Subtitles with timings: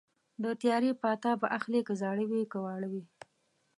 [0.43, 3.03] د تیارې پاتا به اخلي که زاړه وي که واړه وي